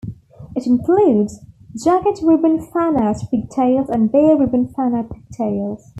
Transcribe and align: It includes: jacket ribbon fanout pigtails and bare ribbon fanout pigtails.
It 0.55 0.65
includes: 0.65 1.45
jacket 1.83 2.21
ribbon 2.23 2.57
fanout 2.57 3.19
pigtails 3.29 3.87
and 3.87 4.11
bare 4.11 4.35
ribbon 4.35 4.67
fanout 4.73 5.11
pigtails. 5.11 5.87